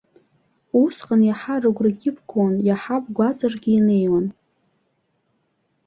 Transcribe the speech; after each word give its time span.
Усҟан 0.83 1.21
иаҳа 1.25 1.55
рыгәрагьы 1.63 2.11
бгон, 2.17 2.53
иаҳа 2.67 2.97
бгәаҵаҿгьы 3.03 3.71
инеиуан. 3.77 4.25